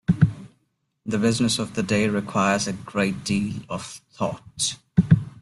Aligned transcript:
The 1.05 1.19
business 1.19 1.59
of 1.59 1.75
the 1.75 1.83
day 1.83 2.09
requires 2.09 2.67
a 2.67 2.73
great 2.73 3.23
deal 3.23 3.57
of 3.69 4.01
thought. 4.11 4.77